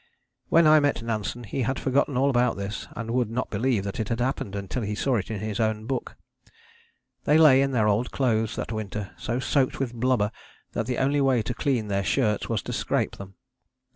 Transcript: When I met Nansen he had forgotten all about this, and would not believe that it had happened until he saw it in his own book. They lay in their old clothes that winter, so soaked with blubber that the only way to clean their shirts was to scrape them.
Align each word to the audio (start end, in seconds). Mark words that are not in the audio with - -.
When 0.49 0.65
I 0.65 0.79
met 0.79 1.03
Nansen 1.03 1.43
he 1.43 1.61
had 1.61 1.77
forgotten 1.79 2.17
all 2.17 2.31
about 2.31 2.57
this, 2.57 2.87
and 2.95 3.11
would 3.11 3.29
not 3.29 3.51
believe 3.51 3.83
that 3.83 3.99
it 3.99 4.09
had 4.09 4.19
happened 4.19 4.55
until 4.55 4.81
he 4.81 4.95
saw 4.95 5.17
it 5.17 5.29
in 5.29 5.41
his 5.41 5.59
own 5.59 5.85
book. 5.85 6.15
They 7.25 7.37
lay 7.37 7.61
in 7.61 7.69
their 7.69 7.87
old 7.87 8.09
clothes 8.09 8.55
that 8.55 8.71
winter, 8.71 9.11
so 9.15 9.37
soaked 9.37 9.79
with 9.79 9.93
blubber 9.93 10.31
that 10.71 10.87
the 10.87 10.97
only 10.97 11.21
way 11.21 11.43
to 11.43 11.53
clean 11.53 11.87
their 11.87 12.03
shirts 12.03 12.49
was 12.49 12.63
to 12.63 12.73
scrape 12.73 13.17
them. 13.17 13.35